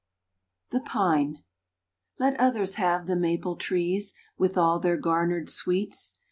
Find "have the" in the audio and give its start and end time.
2.81-3.15